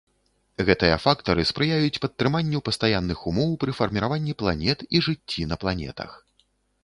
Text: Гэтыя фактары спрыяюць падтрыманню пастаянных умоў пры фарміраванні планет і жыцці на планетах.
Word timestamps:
Гэтыя 0.69 0.93
фактары 1.03 1.43
спрыяюць 1.49 2.01
падтрыманню 2.05 2.61
пастаянных 2.69 3.19
умоў 3.31 3.51
пры 3.63 3.71
фарміраванні 3.79 4.33
планет 4.41 4.79
і 4.99 5.03
жыцці 5.09 5.41
на 5.53 5.61
планетах. 5.65 6.11